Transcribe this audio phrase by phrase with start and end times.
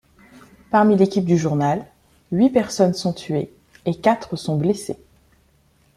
[0.71, 1.85] Parmi l'équipe du journal,
[2.31, 3.53] huit personnes sont tuées,
[3.85, 4.97] et quatre sont blessées.